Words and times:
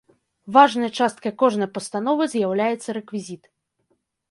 Важнай 0.55 0.91
часткай 0.99 1.33
кожнай 1.43 1.69
пастановы 1.77 2.23
з'яўляецца 2.33 2.89
рэквізіт. 3.01 3.43